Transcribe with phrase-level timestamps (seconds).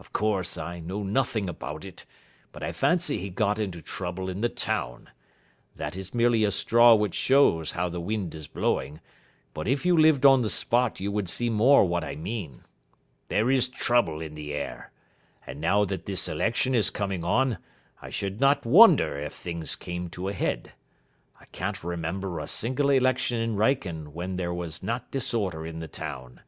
[0.00, 2.04] Of course, I know nothing about it,
[2.50, 5.10] but I fancy he got into trouble in the town.
[5.76, 8.98] That is merely a straw which shows how the wind is blowing,
[9.54, 12.64] but if you lived on the spot you would see more what I mean.
[13.28, 14.90] There is trouble in the air.
[15.46, 17.58] And now that this election is coming on,
[18.02, 20.72] I should not wonder if things came to a head.
[21.40, 25.86] I can't remember a single election in Wrykyn when there was not disorder in the
[25.86, 26.40] town.